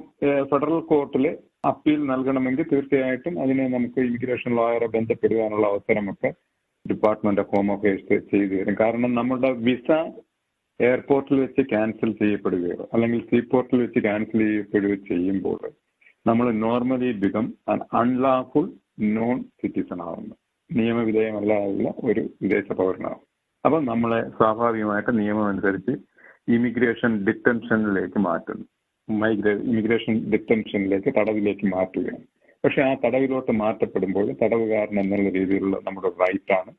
ഫെഡറൽ 0.51 0.81
കോർട്ടിൽ 0.81 1.25
അപ്പീൽ 1.67 2.01
നൽകണമെങ്കിൽ 2.07 2.67
തീർച്ചയായിട്ടും 2.73 3.43
അതിനെ 3.43 3.69
നമുക്ക് 3.69 4.01
ഇമിഗ്രേഷൻ 4.01 4.57
ലോയറെ 4.57 4.87
ബന്ധപ്പെടുവാനുള്ള 4.87 5.67
അവസരമൊക്കെ 5.67 6.31
ഡിപ്പാർട്ട്മെന്റ് 6.89 7.41
ഓഫ് 7.41 7.53
ഹോം 7.57 7.73
അഫയേഴ്സ് 7.73 8.19
ചെയ്തു 8.31 8.55
തരും. 8.55 8.75
കാരണം 8.81 9.15
നമ്മുടെ 9.15 9.51
വിസ 9.51 9.91
എയർപോർട്ടിൽ 10.81 11.41
വെച്ച് 11.41 11.63
ക്യാൻസൽ 11.69 12.13
ചെയ്യപ്പെടുകയോ 12.13 12.89
അല്ലെങ്കിൽ 12.93 13.21
സീപോർട്ടിൽ 13.21 13.79
വെച്ച് 13.81 13.99
ക്യാൻസൽ 13.99 14.39
ചെയ്യപ്പെടുകയോ 14.39 14.95
ചെയ്യുമ്പോൾ 14.95 15.61
നമ്മൾ 16.27 16.53
normally 16.53 17.13
become 17.13 17.55
un 17.69 17.81
unlawful 17.93 18.73
non 19.01 19.43
citizen 19.43 20.03
ആവുന്നു. 20.03 20.35
നിയമവിധേയമല്ലാതുള്ള 20.73 21.95
ഒരു 21.99 22.23
വിദേശ 22.43 22.73
പൗരനാവും 22.73 23.23
അപ്പം 23.65 23.85
നമ്മളെ 23.85 24.29
സ്വാഭാവികമായിട്ട് 24.29 25.19
നിയമം 25.19 25.47
അനുസരിച്ച് 25.47 25.95
ഇമിഗ്രേഷൻ 26.49 27.25
ഡിറ്റൻഷനിലേക്ക് 27.25 28.19
മാറ്റുന്നു. 28.19 28.65
മൈഗ്രേ 29.09 29.53
ഇമിഗ്രേഷൻ 29.53 30.31
ഡിറ്റൻഷനിലേക്ക് 30.31 31.15
തടവിലേക്ക് 31.19 31.67
മാറ്റുകയാണ്. 31.67 32.25
പക്ഷെ 32.65 32.83
ആ 32.83 32.95
തടവിലോട്ട് 32.95 33.53
മാറ്റപ്പെടുമ്പോൾ 33.53 34.27
തടവുകാരൻ 34.43 35.01
എന്നുള്ള 35.01 35.29
രീതിയിലുള്ള 35.31 35.77
നമ്മുടെ 35.77 36.09
റൈറ്റ് 36.09 36.53
ആണ് 36.53 36.73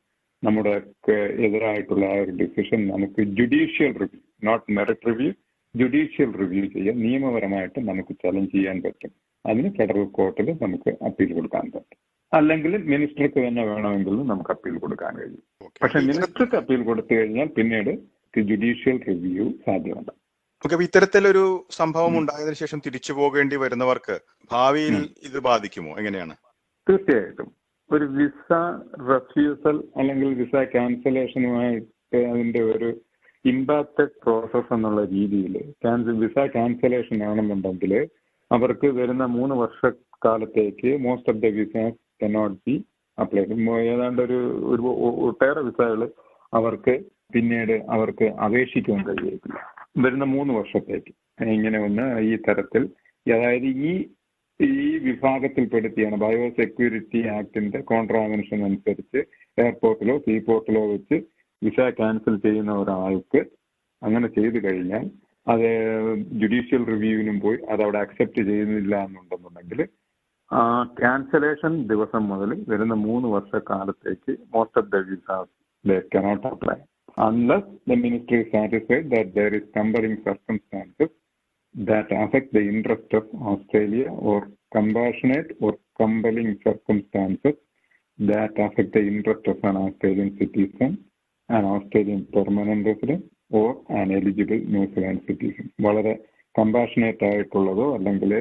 നമ്മുടെ 0.46 0.82
എതിരായിട്ടുള്ള 1.46 2.06
ആ 2.06 2.14
ഒരു 2.14 2.32
ഡിസിഷൻ 2.32 2.88
നമുക്ക് 2.88 3.22
judicial 3.22 3.94
review 3.94 4.20
not 4.44 4.72
merit 4.72 5.08
review 5.08 5.32
judicial 5.76 6.32
review 6.32 6.66
ചെയ്യാൻ 6.66 6.98
നിയമപരമായിട്ട് 7.00 7.80
നമുക്ക് 7.80 8.16
ചലഞ്ച് 8.24 8.52
ചെയ്യാൻ 8.52 8.82
പറ്റും. 8.82 9.12
അതിന് 9.46 9.70
ഫെഡറൽ 9.78 10.04
കോർട്ടിൽ 10.04 10.52
നമുക്ക് 10.62 11.04
അപ്പീൽ 11.06 11.34
കൊടുക്കാൻ 11.34 11.72
പറ്റും. 11.76 11.98
അല്ലെങ്കിൽ 12.34 12.78
മിനിസ്റ്റർക്ക് 12.78 13.48
തന്നെ 13.48 13.66
വേണമെങ്കിൽ 13.66 14.16
നമുക്ക് 14.28 14.52
അപ്പീൽ 14.52 14.78
കൊടുക്കാൻ 14.78 15.18
കഴിയും. 15.18 15.44
പക്ഷെ 15.82 16.00
മിനിസ്റ്റർക്ക് 16.00 16.56
അപ്പീൽ 16.56 16.84
കൊടുത്തു 16.84 17.14
കഴിഞ്ഞാൽ 17.14 17.48
പിന്നീട് 17.48 17.92
ജുഡീഷ്യൽ 18.42 18.98
റിവ്യൂ 19.08 19.52
സാധ്യമല്ല. 19.66 20.12
അപ്പൊ 20.64 20.82
ഇത്തരത്തിലൊരു 20.82 21.66
സംഭവം 21.72 22.18
ഉണ്ടായതിനു 22.20 22.56
ശേഷം 22.56 22.82
തിരിച്ചു 22.86 23.14
പോകേണ്ടി 23.14 23.56
വരുന്നവർക്ക് 23.56 24.16
ഭാവിയിൽ 24.52 24.96
ഇത് 25.24 25.40
ബാധിക്കുമോ? 25.40 25.92
എങ്ങനെയാണ്? 25.98 26.36
തീർച്ചയായിട്ടും. 26.90 27.65
ഒരു 27.92 28.06
വിസ 28.06 28.52
റെഫ്യൂസൽ 29.10 29.84
അല്ലെങ്കിൽ 29.98 30.34
വിസ 30.34 30.56
ക്യാൻസലേഷനുമായിട്ട് 30.72 32.32
അതിന്റെ 32.32 32.62
ഒരു 32.64 33.02
ഇമ്പാക്റ്റഡ് 33.46 34.16
പ്രോസസ് 34.24 34.74
എന്നുള്ള 34.74 35.06
രീതിയിൽ 35.06 35.60
ക്യാൻസൽ 35.82 36.18
വിസ 36.18 36.38
ക്യാൻസലേഷൻ 36.46 37.24
ആണെന്നുണ്ടെങ്കിൽ 37.24 38.10
അവർക്ക് 38.52 38.88
വരുന്ന 38.88 39.26
മൂന്ന് 39.26 39.56
വർഷക്കാലത്തേക്ക് 39.56 40.98
most 40.98 41.30
of 41.30 41.42
the 41.42 41.46
visa 41.46 41.76
cannot 42.24 42.58
be 42.66 42.86
apply 43.20 43.44
ഏതാണ്ട് 43.78 44.22
ഒരു 44.22 44.40
ഒരു 44.64 44.82
ഒട്ടേറെ 45.22 45.62
വിസകൾ 45.62 46.12
അവർക്ക് 46.54 47.04
പിന്നീട് 47.34 47.84
അവർക്ക് 47.90 48.24
അപേക്ഷിക്കാൻ 48.24 49.08
കഴിയത്തില്ല 49.08 49.60
വരുന്ന 50.00 50.24
മൂന്ന് 50.24 50.54
വർഷത്തേക്ക്. 50.54 51.12
ഇങ്ങനെ 51.42 51.80
ഒന്ന് 51.80 52.20
ഈ 52.20 52.36
തരത്തിൽ 52.36 52.90
അതായത് 53.32 53.66
ഈ 53.66 54.06
ഈ 54.60 54.72
വിഭാഗത്തിൽപ്പെടുത്തിയാണ് 55.06 56.18
ബയോ 56.22 56.46
സെക്യൂരിറ്റി 56.60 57.22
ആക്ടിന്റെ 57.38 57.80
കോൺട്രാവൻഷൻ 57.90 58.60
അനുസരിച്ച് 58.68 59.20
എയർപോർട്ടിലോ 59.58 60.16
സീപോർട്ടിലോ 60.26 60.84
വെച്ച് 60.94 61.18
വിസ 61.62 61.80
ക്യാൻസൽ 61.98 62.36
ചെയ്യുന്ന 62.46 62.72
ഒരാൾക്ക് 62.82 63.42
അങ്ങനെ 64.02 64.28
ചെയ്തു 64.38 64.60
കഴിഞ്ഞാൽ 64.66 65.06
അത് 65.48 65.68
ജുഡീഷ്യൽ 66.42 66.84
റിവ്യൂവിനും 66.92 67.38
പോയി 67.44 67.60
അത് 67.70 67.82
അവിടെ 67.86 68.00
അക്സെപ്റ്റ് 68.04 68.42
ചെയ്യുന്നില്ല 68.50 68.96
എന്നുണ്ടെന്നുണ്ടെങ്കിൽ 69.06 69.82
ആ 70.52 70.62
ക്യാൻസലേഷൻ 71.00 71.74
ദിവസം 71.92 72.24
മുതൽ 72.32 72.52
വരുന്ന 72.72 72.96
മൂന്ന് 73.06 73.28
വർഷക്കാലത്തേക്ക് 73.36 74.34
most 74.54 74.80
of 74.82 74.92
the 74.92 75.00
visas 75.10 75.52
they 75.86 75.98
cannot 76.14 76.48
apply. 76.50 76.78
Unless 77.18 77.72
the 77.90 77.96
ministry 78.04 78.42
satisfied 78.54 79.08
that 79.14 79.34
there 79.38 79.54
is 79.60 79.70
compelling 79.78 80.20
circumstances 80.26 81.12
that 81.76 82.08
affect 82.14 82.54
the 82.54 82.62
interest 82.62 83.12
of 83.12 83.24
Australia 83.44 84.10
or 84.10 84.50
compassionate 84.72 85.56
or 85.60 85.74
compelling 86.00 86.58
circumstances 86.64 87.56
that 88.20 88.52
affect 88.58 88.94
the 88.94 89.00
interest 89.02 89.46
of 89.46 89.58
an 89.64 89.78
Australian 89.78 90.38
citizen, 90.38 90.92
an 91.50 91.66
Australian 91.66 92.26
permanent 92.28 92.86
resident, 92.86 93.26
or 93.52 93.82
an 93.92 94.12
eligible 94.12 94.62
New 94.68 94.86
Zealand 94.94 95.22
citizen. 95.28 95.66
വളരെ 95.82 96.14
compassionate 96.56 97.26
ആയിട്ടുള്ളതോ 97.26 97.86
അല്ലെങ്കിൽ 97.96 98.32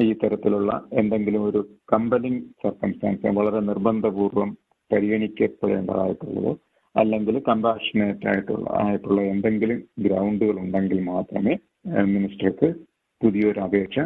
ഈ 0.00 0.08
തരത്തിലുള്ള 0.12 0.70
എന്തെങ്കിലും 0.92 1.42
ഒരു 1.42 1.60
compelling 1.92 2.42
circumstances 2.62 3.32
വളരെ 3.36 3.60
നിർബന്ധപൂർവം 3.60 4.50
പരിഗണിക്കപ്പെടേണ്ടതായിട്ടുള്ളതോ 4.90 6.52
അല്ലെങ്കിൽ 6.94 7.36
compassionate 7.40 8.26
ആയിട്ടുള്ള 8.26 8.66
ആയിട്ടുള്ള 8.80 9.20
എന്തെങ്കിലും 9.32 9.78
ഗ്രൗണ്ടുകൾ 9.98 10.56
ഉണ്ടെങ്കിൽ 10.58 11.00
മാത്രമേ 11.12 11.54
മിനിസ്റ്റർക്ക് 11.84 12.68
പുതിയൊരു 13.20 13.60
അപേക്ഷ 13.60 13.98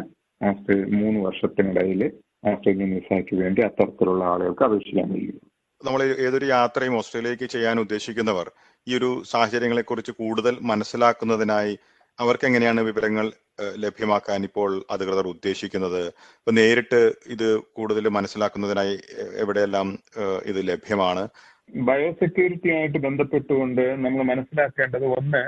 മൂന്ന് 0.93 1.19
വർഷത്തിനിടയിൽ 1.19 2.01
ആസ്ട്രേലിയൻ 2.43 2.93
വിസയ്ക്ക് 2.95 3.35
വേണ്ടി 3.35 3.61
അത്തരത്തിലുള്ള 3.61 4.23
ആളുകൾക്ക് 4.23 4.63
അപേക്ഷിക്കാൻ 4.63 5.09
കഴിയും 5.13 5.41
നമ്മൾ 5.81 6.01
ഏതൊരു 6.03 6.45
യാത്രയും 6.45 6.97
ഓസ്ട്രേലിയക്ക് 6.97 7.45
ചെയ്യാൻ 7.45 7.79
ഉദ്ദേശിക്കുന്നവർ 7.79 8.47
ഈ 8.87 8.93
ഒരു 8.97 9.09
സാഹചര്യങ്ങളെ 9.23 9.81
കുറിച്ച് 9.81 10.11
കൂടുതൽ 10.11 10.59
മനസ്സിലാക്കുന്നതിനായി 10.61 11.73
അവർക്ക് 12.19 12.45
എങ്ങനെയാണ് 12.45 12.81
വിവരങ്ങൾ 12.81 13.25
ലഭ്യമാക്കാൻ 13.77 14.43
ഇപ്പോൾ 14.43 14.83
അധികൃതർ 14.91 15.27
ഉദ്ദേശിക്കുന്നത്? 15.27 16.01
ഇപ്പൊ 16.37 16.51
നേരിട്ട് 16.51 17.01
ഇത് 17.27 17.47
കൂടുതൽ 17.73 18.07
മനസ്സിലാക്കുന്നതിനായി 18.07 18.95
എവിടെയെല്ലാം 19.43 19.87
ഇത് 20.45 20.59
ലഭ്യമാണ്? 20.67 21.23
ബയോസെക്യൂരിറ്റിയായിട്ട് 21.69 22.97
ബന്ധപ്പെട്ടുകൊണ്ട് 22.97 23.83
നമ്മൾ 24.05 24.23
മനസ്സിലാക്കേണ്ടത് 24.23 25.05
ഒന്ന് 25.05 25.43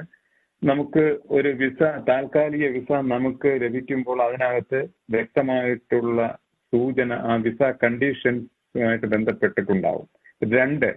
നമുക്ക് 0.62 1.04
ഒരു 1.30 1.50
വിസ 1.60 1.80
താൽക്കാലിക 2.10 2.68
വിസ 2.68 2.92
നമുക്ക് 3.12 3.50
ലഭിക്കുമ്പോൾ 3.64 4.20
അതിനകത്ത് 4.22 4.80
വ്യക്തമായിട്ടുള്ള 5.12 6.22
സൂചന 6.74 7.14
ആ 7.30 7.36
വിസ 7.46 7.62
കണ്ടീഷൻസുമായിട്ട് 7.84 9.08
ബന്ധപ്പെട്ടിട്ടുണ്ടാവും. 9.08 10.08
രണ്ട് 10.54 10.90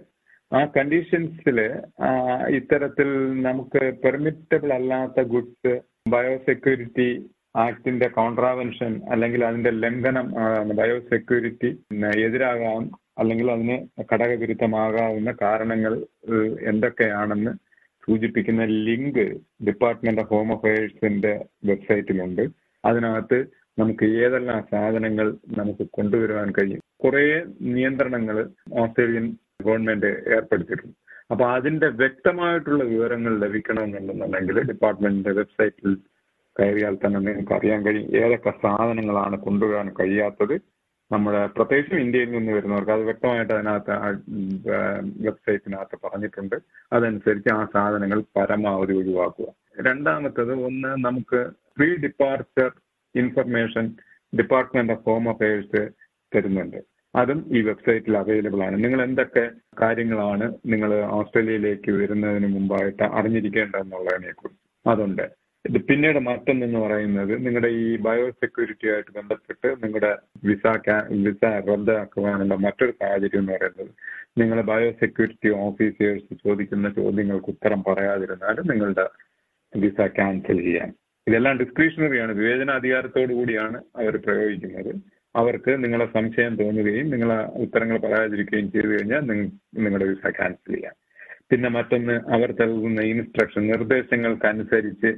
ആ 0.51 0.61
കണ്ടീഷൻസിൽ 0.75 1.59
ഇത്തരത്തിൽ 2.57 3.09
നമുക്ക് 3.41 3.81
പെർമിറ്റബിൾ 4.03 4.71
അല്ലാത്ത 4.73 5.21
ഗുഡ്സ് 5.33 5.73
ബയോസെക്യൂരിറ്റി 6.09 7.07
ആക്ടിന്റെ 7.57 8.07
കോൺട്രാവൻഷൻ 8.09 8.91
അല്ലെങ്കിൽ 9.11 9.41
അതിന്റെ 9.45 9.71
ലംഘനം 9.83 10.27
ബയോസെക്യൂരിറ്റി 10.75 11.69
എതിരാകാം 12.25 12.83
അല്ലെങ്കിൽ 13.19 13.47
അതിന് 13.51 13.77
ഘടകവിരുദ്ധമാകാവുന്ന 14.11 15.31
കാരണങ്ങൾ 15.41 15.93
എന്തൊക്കെയാണെന്ന് 16.65 17.53
സൂചിപ്പിക്കുന്ന 18.11 18.63
ലിങ്ക് 18.65 19.25
ഡിപ്പാർട്ട്മെന്റ് 19.67 20.21
ഓഫ് 20.21 20.29
ഹോം 20.29 20.51
അഫയേഴ്സിന്റെ 20.53 21.45
വെബ്സൈറ്റിലുണ്ട്. 21.65 22.49
അതിനകത്ത് 22.85 23.37
നമുക്ക് 23.79 24.05
ഏതെല്ലാം 24.05 24.67
സാധനങ്ങൾ 24.71 25.37
നമുക്ക് 25.57 25.87
കൊണ്ടുവരുവാൻ 25.89 26.51
കഴിയും. 26.51 26.81
കുറേ 27.03 27.43
നിയന്ത്രണങ്ങൾ 27.61 28.49
ഓസ്ട്രേലിയൻ 28.73 29.37
ഗവൺമെന്റ് 29.61 30.05
ഏർപ്പെടുത്തിയിട്ടുണ്ട്. 30.05 30.97
അപ്പൊ 31.31 31.45
അതിന്റെ 31.45 31.87
വ്യക്തമായിട്ടുള്ള 31.87 32.83
വിവരങ്ങൾ 32.83 33.39
ലഭിക്കണമെന്നുണ്ടെന്നുണ്ടെങ്കിൽ 33.39 34.59
ഡിപ്പാർട്ട്മെന്റിന്റെ 34.61 35.31
വെബ്സൈറ്റിൽ 35.31 35.97
കയറിയാൽ 36.59 36.95
തന്നെ 36.95 37.19
നിങ്ങൾക്ക് 37.19 37.53
അറിയാൻ 37.53 37.85
കഴിയും 37.85 38.15
ഏതൊക്കെ 38.15 38.49
സാധനങ്ങളാണ് 38.49 39.37
കൊണ്ടുവരാൻ 39.37 39.93
കഴിയാത്തത്. 39.99 40.55
നമ്മുടെ 41.11 41.45
പ്രത്യേകിച്ചും 41.45 41.99
ഇന്ത്യയിൽ 41.99 42.31
നിന്ന് 42.31 42.51
വരുന്നവർക്ക് 42.51 42.91
അത് 42.91 43.01
വ്യക്തമായിട്ട് 43.01 43.53
അതിനകത്ത് 43.53 43.91
വെബ്സൈറ്റിനകത്ത് 45.27 45.97
പറഞ്ഞിട്ടുണ്ട്. 46.03 46.55
അതനുസരിച്ച് 46.93 47.53
ആ 47.53 47.67
സാധനങ്ങൾ 47.73 48.23
പരമാവധി 48.37 48.93
ഒഴിവാക്കുക. 48.93 49.45
രണ്ടാമത്തത് 49.87 50.53
ഒന്ന് 50.53 51.05
നമുക്ക് 51.05 51.41
pre 51.77 51.95
departure 51.95 52.71
information 53.15 53.95
department 54.37 54.93
of 54.93 55.05
home 55.05 55.29
affairs 55.29 55.89
തരുന്നുണ്ട്. 56.35 56.79
അതും 57.15 57.39
ഈ 57.57 57.61
വെബ്സൈറ്റിൽ 57.61 58.17
അവൈലബിൾ 58.17 58.63
ആണ്. 58.63 58.83
നിങ്ങൾ 58.83 59.03
എന്തൊക്കെ 59.03 59.51
കാര്യങ്ങളാണ് 59.81 60.53
നിങ്ങൾ 60.65 60.93
ഓസ്ട്രേലിയയിലേക്ക് 60.95 61.91
വരുന്നതിന് 61.91 62.47
മുമ്പായിട്ട് 62.47 63.03
അറിഞ്ഞിരിക്കേണ്ടതെന്നുള്ളതിനെ 63.03 64.31
കുറിച്ച് 64.31 64.89
അതുണ്ട്. 64.89 65.40
ഇത് 65.65 65.77
പിന്നീട് 65.79 66.19
മറ്റൊന്നെന്ന് 66.19 66.79
പറയുന്നത് 66.79 67.31
നിങ്ങളുടെ 67.45 67.67
ഈ 67.67 67.97
ബയോ 67.97 68.29
സെക്യൂരിറ്റി 68.31 68.87
ആയിട്ട് 68.93 69.11
ബന്ധപ്പെട്ട് 69.17 69.67
നിങ്ങളുടെ 69.83 70.11
വിസ 70.43 70.67
വിസ 71.11 71.43
റദ്ദാക്കുവാനുള്ള 71.69 72.55
മറ്റൊരു 72.55 72.91
സാഹചര്യം 72.91 73.39
എന്ന് 73.39 73.53
പറയുന്നത് 73.53 73.91
നിങ്ങൾ 74.37 74.61
ബയോ 74.61 74.91
സെക്യൂരിറ്റി 74.91 75.49
ഓഫീസേഴ്സ് 75.49 76.33
ചോദിക്കുന്ന 76.33 76.89
ചോദ്യങ്ങൾക്ക് 76.89 77.49
ഉത്തരം 77.49 77.83
പറയാതിരുന്നാലും 77.83 78.67
നിങ്ങളുടെ 78.71 79.05
വിസ 79.75 79.99
ക്യാൻസൽ 80.07 80.57
ചെയ്യാൻ. 80.61 80.89
ഇതെല്ലാം 81.27 81.57
ഡിസ്ക്രിഷണറി 81.57 82.17
ആണ്. 82.19 82.31
വിവേചന 82.31 82.57
വിവേചനാധികാരത്തോടു 82.57 83.33
കൂടിയാണ് 83.33 83.77
അവർ 83.95 84.13
പ്രയോഗിക്കുന്നത്. 84.17 84.91
അവർക്ക് 85.35 85.71
നിങ്ങളെ 85.83 86.07
സംശയം 86.13 86.53
തോന്നുകയും 86.55 87.09
നിങ്ങളെ 87.09 87.37
ഉത്തരങ്ങൾ 87.63 87.97
പറയാതിരിക്കുകയും 87.97 88.71
ചെയ്തു 88.71 88.87
കഴിഞ്ഞാൽ 88.87 89.21
നിങ്ങളുടെ 89.77 90.05
വിസ 90.05 90.25
ക്യാൻസൽ 90.29 90.73
ചെയ്യാം. 90.73 90.95
പിന്നെ 91.49 91.69
മറ്റൊന്ന് 91.69 92.15
അവർ 92.35 92.49
നൽകുന്ന 92.61 93.01
ഇൻസ്ട്രക്ഷൻ 93.01 93.61
നിർദ്ദേശങ്ങൾക്കനുസരിച്ച് 93.67 95.11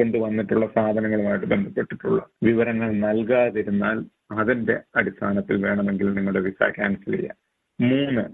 കൊണ്ടുവന്നിട്ടുള്ള 0.00 0.66
സാധനങ്ങളുമായിട്ട് 0.74 1.46
ബന്ധപ്പെട്ടിട്ടുള്ള 1.46 2.18
വിവരങ്ങൾ 2.42 2.90
നൽകാതിരുന്നാൽ 3.04 3.98
അതിന്റെ 4.38 4.76
അടിസ്ഥാനത്തിൽ 4.96 5.56
വേണമെങ്കിൽ 5.64 6.08
നിങ്ങളുടെ 6.14 6.40
വിസ 6.40 6.62
ക്യാൻസൽ 6.76 7.12
ചെയ്യാം. 7.16 7.36
മൂന്ന് 7.78 8.24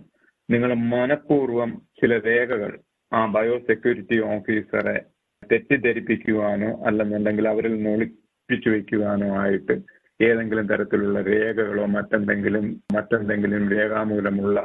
നിങ്ങൾ 0.48 0.70
മനഃപൂർവം 0.90 1.70
ചില 2.00 2.18
രേഖകൾ 2.26 2.72
ആ 3.12 3.20
ബയോ 3.34 3.56
സെക്യൂരിറ്റി 3.68 4.16
ഓഫീസറെ 4.32 4.96
തെറ്റിദ്ധരിപ്പിക്കുവാനോ 5.42 6.70
അല്ലെന്നുണ്ടെങ്കിൽ 6.86 7.46
അവരിൽ 7.48 7.72
നിന്ന് 7.74 7.90
ഒളിപ്പിച്ചു 7.90 8.70
വെക്കുവാനോ 8.70 9.28
ആയിട്ട് 9.40 9.74
ഏതെങ്കിലും 10.20 10.66
തരത്തിലുള്ള 10.68 11.18
രേഖകളോ 11.22 11.86
മറ്റെന്തെങ്കിലും 11.94 12.66
മറ്റെന്തെങ്കിലും 12.94 13.64
രേഖാമൂലമുള്ള 13.72 14.58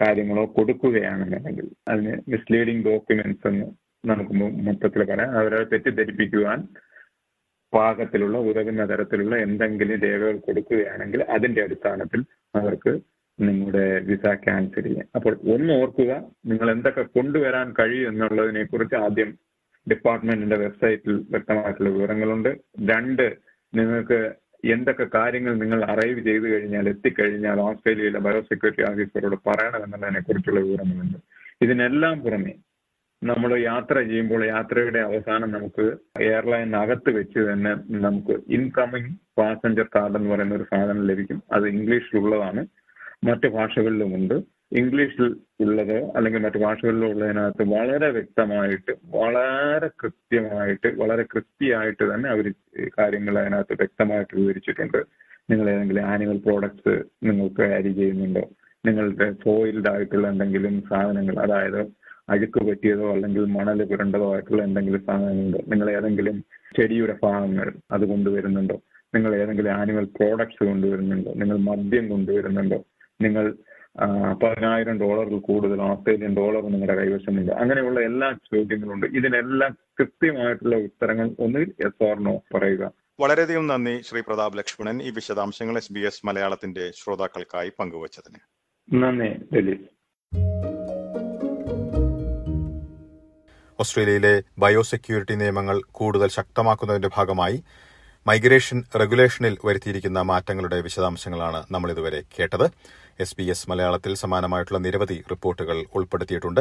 കാര്യങ്ങളോ 0.00 0.44
കൊടുക്കുകയാണെന്നുണ്ടെങ്കിൽ 0.56 1.66
അതിന് 1.88 2.14
മിസ്ലീഡിംഗ് 2.28 2.84
ഡോക്യുമെന്റ്സ് 2.88 3.46
എന്ന് 3.46 3.68
നമുക്ക് 4.04 4.34
മൊത്തത്തിൽ 4.66 5.02
പറയാം 5.10 5.32
അവരെ 5.40 5.60
തെറ്റിദ്ധരിപ്പിക്കുവാൻ 5.72 6.60
പാകത്തിലുള്ള 7.72 8.36
ഉതകുന്ന 8.50 8.84
തരത്തിലുള്ള 8.90 9.34
എന്തെങ്കിലും 9.36 10.00
രേഖകൾ 10.04 10.36
കൊടുക്കുകയാണെങ്കിൽ 10.46 11.20
അതിന്റെ 11.34 11.60
അടിസ്ഥാനത്തിൽ 11.62 12.20
അവർക്ക് 12.54 12.92
നിങ്ങളുടെ 13.38 13.84
വിസ 14.08 14.24
ക്യാൻസൽ 14.44 14.84
ചെയ്യാം. 14.86 15.06
അപ്പോൾ 15.16 15.34
ഒന്ന് 15.54 15.72
ഓർക്കുക 15.82 16.12
നിങ്ങൾ 16.46 16.70
എന്തൊക്കെ 16.70 17.02
കൊണ്ടുവരാൻ 17.16 17.74
കഴിയും 17.78 18.08
എന്നുള്ളതിനെ 18.10 18.64
കുറിച്ച് 18.64 18.96
ആദ്യം 19.06 19.30
ഡിപ്പാർട്ട്മെന്റിന്റെ 19.86 20.56
വെബ്സൈറ്റിൽ 20.56 21.14
വ്യക്തമായിട്ടുള്ള 21.34 21.90
വിവരങ്ങളുണ്ട്. 21.90 22.50
രണ്ട് 22.92 23.24
നിങ്ങൾക്ക് 23.72 24.18
എന്തൊക്കെ 24.74 25.06
കാര്യങ്ങൾ 25.14 25.52
നിങ്ങൾ 25.60 25.80
അറൈവ് 25.92 26.20
ചെയ്തു 26.26 26.46
കഴിഞ്ഞാൽ 26.52 26.88
എത്തിക്കഴിഞ്ഞാൽ 26.88 27.60
ഓസ്ട്രേലിയയിലെ 27.60 28.20
ബയോസെക്യൂരിറ്റി 28.26 28.82
ഓഫീസറോട് 28.90 29.36
പറയണമെന്നുള്ളതിനെ 29.48 30.20
കുറിച്ചുള്ള 30.20 30.60
വിവരങ്ങളുണ്ട്. 30.60 31.18
ഇതിനെല്ലാം 31.62 32.16
പുറമെ 32.24 32.52
നമ്മൾ 33.22 33.58
യാത്ര 33.58 34.00
ചെയ്യുമ്പോൾ 34.00 34.44
യാത്രയുടെ 34.44 34.98
അവസാനം 34.98 35.50
നമുക്ക് 35.50 35.96
എയർലൈനകത്ത് 36.20 37.10
വെച്ച് 37.10 37.38
തന്നെ 37.38 37.74
നമുക്ക് 37.90 38.40
ഇൻകമ്മിങ് 38.48 39.10
പാസഞ്ചർ 39.38 39.86
കാർഡ് 39.96 40.16
എന്ന് 40.16 40.30
പറയുന്ന 40.30 40.54
ഒരു 40.54 40.62
സാധനം 40.62 41.06
ലഭിക്കും. 41.06 41.42
അത് 41.52 41.68
ഇംഗ്ലീഷിലുള്ളതാണ്. 41.68 42.66
മറ്റ് 43.24 43.48
ഭാഷകളിലുമുണ്ട്. 43.48 44.34
ഇംഗ്ലീഷിൽ 44.72 45.36
ഉള്ളത് 45.60 46.10
അല്ലെങ്കിൽ 46.16 46.40
മറ്റു 46.40 46.58
ഭാഷകളിലും 46.58 47.10
ഉള്ളതിനകത്ത് 47.10 47.62
വളരെ 47.62 48.10
വ്യക്തമായിട്ട് 48.10 48.92
വളരെ 49.04 49.88
കൃത്യമായിട്ട് 49.88 50.88
വളരെ 50.96 51.22
കൃത്യമായിട്ട് 51.22 52.14
തന്നെ 52.14 52.30
അവർ 52.30 52.52
കാര്യങ്ങൾ 52.98 53.38
അതിനകത്ത് 53.38 53.72
വ്യക്തമായിട്ട് 53.72 54.36
വിവരിച്ചിട്ടുണ്ട്. 54.36 55.04
നിങ്ങൾ 55.50 55.70
ഏതെങ്കിലും 55.70 56.04
ആനുവൽ 56.04 56.38
പ്രോഡക്ട്സ് 56.38 57.02
നിങ്ങൾക്ക് 57.22 57.56
ക്യാരി 57.56 57.92
ചെയ്യുന്നുണ്ടോ? 57.92 58.48
നിങ്ങളുടെ 58.86 59.32
സോയിൽഡ് 59.32 59.90
ആയിട്ടുള്ള 59.90 60.28
എന്തെങ്കിലും 60.28 60.82
സാധനങ്ങൾ 60.90 61.38
അതായത് 61.38 62.00
അഴുക്ക് 62.30 62.64
പറ്റിയതോ 62.64 63.12
അല്ലെങ്കിൽ 63.12 63.44
മണൽ 63.44 63.84
പുരണ്ടതോ 63.84 64.32
ആയിട്ടുള്ള 64.32 64.62
എന്തെങ്കിലും 64.62 65.04
സാധനങ്ങളുണ്ടോ? 65.06 65.58
നിങ്ങൾ 65.68 65.90
ഏതെങ്കിലും 65.90 66.44
ചെടിയുടെ 66.76 67.18
ഭാഗങ്ങൾ 67.22 67.72
അത് 67.90 68.04
കൊണ്ടുവരുന്നുണ്ടോ? 68.08 68.80
നിങ്ങൾ 69.14 69.36
ഏതെങ്കിലും 69.36 69.70
ആനിമൽ 69.70 70.04
പ്രോഡക്ട്സ് 70.04 70.64
കൊണ്ടുവരുന്നുണ്ടോ? 70.64 71.32
നിങ്ങൾ 71.34 71.58
മദ്യം 71.58 72.08
കൊണ്ടുവരുന്നുണ്ടോ? 72.08 72.84
നിങ്ങൾ 73.20 73.54
പതിനായിരം 74.42 75.00
ഡോളറിൽ 75.00 75.38
കൂടുതൽ 75.38 75.82
ഓസ്ട്രേലിയൻ 75.82 76.36
ഡോളർ 76.36 76.62
നിങ്ങളുടെ 76.62 76.94
കൈവശമുണ്ട്. 76.94 77.52
അങ്ങനെയുള്ള 77.52 78.00
എല്ലാ 78.00 78.32
ചോദ്യങ്ങളുണ്ട്. 78.32 79.06
ഇതിനെല്ലാം 79.06 79.78
കൃത്യമായിട്ടുള്ള 80.00 80.76
ഉത്തരങ്ങൾ 80.76 81.30
ഒന്നുകിൽ 81.38 81.72
എസ് 81.86 82.04
ഓർണോ 82.04 82.42
പറയുക. 82.54 82.92
വളരെയധികം 83.20 83.66
നന്ദി 83.66 84.00
ശ്രീ 84.02 84.20
പ്രതാപ് 84.20 84.58
ലക്ഷ്മണൻ. 84.58 85.02
ഈ 85.02 85.10
വിശദാംശങ്ങൾ 85.10 85.76
എസ് 85.76 85.92
ബി 85.92 86.00
എസ് 86.00 86.26
മലയാളത്തിന്റെ 86.26 86.90
ശ്രോതാക്കൾക്കായി 86.94 87.72
പങ്കുവച്ചതിന്. 87.78 88.38
നന്ദി 89.02 89.56
ഡൽഹി 89.56 89.78
ഓസ്ട്രേലിയയിലെ 93.80 94.42
ബയോസെക്യൂരിറ്റി 94.58 95.34
നിയമങ്ങൾ 95.34 95.82
കൂടുതൽ 95.92 96.28
ശക്തമാക്കുന്നതിന്റെ 96.28 97.10
ഭാഗമായി 97.16 97.62
മൈഗ്രേഷൻ 98.26 98.84
റെഗുലേഷനിൽ 98.96 99.58
വരുത്തിയിരിക്കുന്ന 99.64 100.22
മാറ്റങ്ങളുടെ 100.22 100.80
വിശദാംശങ്ങളാണ് 100.80 101.64
നമ്മൾ 101.70 101.90
ഇതുവരെ 101.90 102.22
കേട്ടത്. 102.38 102.66
എസ് 103.20 103.36
ബി 103.38 103.42
എസ് 103.42 103.70
മലയാളത്തിൽ 103.70 104.14
സമാനമായിട്ടുള്ള 104.14 104.78
നിരവധി 104.78 105.22
റിപ്പോർട്ടുകൾ 105.30 105.84
ഉൾപ്പെടുത്തിയിട്ടുണ്ട്. 105.94 106.60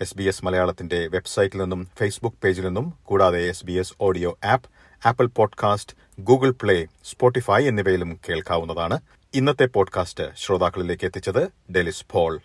എസ് 0.00 0.16
ബി 0.18 0.22
എസ് 0.22 0.44
മലയാളത്തിന്റെ 0.44 1.06
വെബ്സൈറ്റിൽ 1.06 1.58
നിന്നും 1.58 1.88
ഫേസ്ബുക്ക് 1.98 2.36
പേജിൽ 2.44 2.64
നിന്നും 2.64 2.94
കൂടാതെ 3.02 3.48
S 3.48 3.66
B 3.66 3.72
S 3.72 3.94
audio 4.00 4.38
app 4.44 4.70
Apple 5.06 5.26
podcast 5.26 5.96
Google 6.20 6.50
Play 6.50 6.86
Spotify 7.04 7.66
എന്നിവയിലും 7.68 8.20
കേൾക്കാവുന്നതാണ്. 8.28 8.98
ഇന്നത്തെ 9.34 9.64
പോഡ്കാസ്റ്റ് 9.66 10.24
ശ്രോതാക്കളിലേക്ക് 10.36 11.04
എത്തിച്ചത് 11.04 11.72
ഡെലിസ് 11.72 12.06
പോൾ. 12.10 12.40